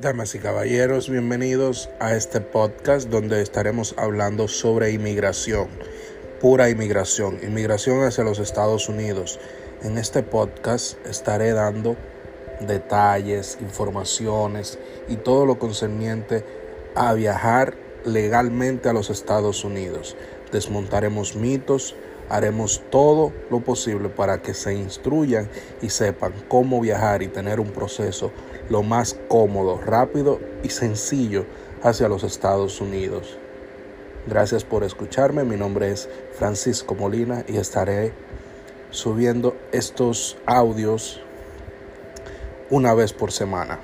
Damas 0.00 0.34
y 0.34 0.40
caballeros, 0.40 1.08
bienvenidos 1.08 1.88
a 2.00 2.16
este 2.16 2.40
podcast 2.40 3.10
donde 3.10 3.40
estaremos 3.40 3.94
hablando 3.96 4.48
sobre 4.48 4.90
inmigración, 4.90 5.68
pura 6.40 6.68
inmigración, 6.68 7.38
inmigración 7.44 8.02
hacia 8.02 8.24
los 8.24 8.40
Estados 8.40 8.88
Unidos. 8.88 9.38
En 9.84 9.96
este 9.96 10.24
podcast 10.24 10.98
estaré 11.06 11.52
dando 11.52 11.96
detalles, 12.60 13.56
informaciones 13.60 14.80
y 15.08 15.14
todo 15.14 15.46
lo 15.46 15.60
concerniente 15.60 16.44
a 16.96 17.14
viajar 17.14 17.76
legalmente 18.04 18.88
a 18.88 18.92
los 18.92 19.10
Estados 19.10 19.62
Unidos. 19.62 20.16
Desmontaremos 20.50 21.36
mitos, 21.36 21.94
haremos 22.28 22.82
todo 22.90 23.32
lo 23.50 23.60
posible 23.60 24.08
para 24.08 24.42
que 24.42 24.54
se 24.54 24.74
instruyan 24.74 25.48
y 25.82 25.90
sepan 25.90 26.32
cómo 26.48 26.80
viajar 26.80 27.22
y 27.22 27.28
tener 27.28 27.60
un 27.60 27.70
proceso 27.70 28.32
lo 28.68 28.82
más 28.82 29.16
cómodo, 29.28 29.80
rápido 29.80 30.40
y 30.62 30.70
sencillo 30.70 31.44
hacia 31.82 32.08
los 32.08 32.24
Estados 32.24 32.80
Unidos. 32.80 33.38
Gracias 34.26 34.64
por 34.64 34.84
escucharme, 34.84 35.44
mi 35.44 35.56
nombre 35.56 35.90
es 35.90 36.08
Francisco 36.32 36.94
Molina 36.94 37.44
y 37.46 37.58
estaré 37.58 38.12
subiendo 38.90 39.54
estos 39.72 40.38
audios 40.46 41.20
una 42.70 42.94
vez 42.94 43.12
por 43.12 43.32
semana. 43.32 43.80